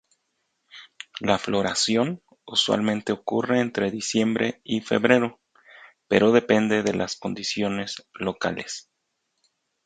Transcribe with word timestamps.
La 1.19 1.37
floración 1.37 2.23
usualmente 2.45 3.11
ocurre 3.11 3.59
entre 3.61 3.91
diciembre 3.91 4.59
y 4.63 4.81
febrero, 4.81 5.39
pero 6.07 6.31
depende 6.31 6.81
de 6.81 6.95
las 6.95 7.15
condiciones 7.15 8.01
locales. 8.15 8.89